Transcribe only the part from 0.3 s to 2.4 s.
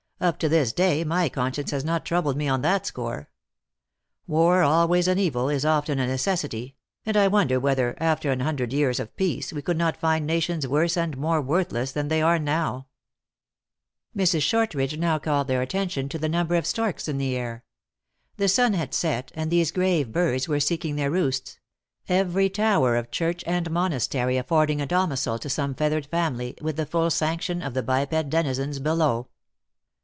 to this day my conscience has not troubled